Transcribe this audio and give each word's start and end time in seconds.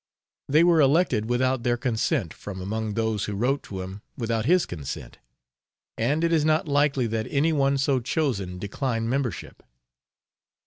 They 0.49 0.63
were 0.63 0.81
elected 0.81 1.29
without 1.29 1.61
their 1.61 1.77
consent 1.77 2.33
from 2.33 2.59
among 2.59 2.95
those 2.95 3.25
who 3.25 3.35
wrote 3.35 3.61
to 3.65 3.81
him 3.83 4.01
without 4.17 4.45
his 4.45 4.65
consent, 4.65 5.19
and 5.95 6.23
it 6.23 6.33
is 6.33 6.43
not 6.43 6.67
likely 6.67 7.05
that 7.05 7.27
any 7.29 7.53
one 7.53 7.77
so 7.77 7.99
chosen 7.99 8.57
declined 8.57 9.11
membership. 9.11 9.61